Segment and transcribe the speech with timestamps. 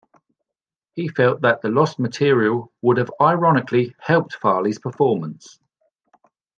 [0.93, 5.59] He felt that the lost material would have ironically helped Farley's performance.